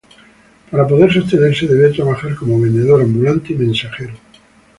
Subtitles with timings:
[0.71, 4.15] Para poder sostenerse debe trabajar como vendedor ambulante y mensajero.